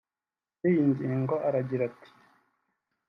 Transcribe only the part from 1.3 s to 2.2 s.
aragira ati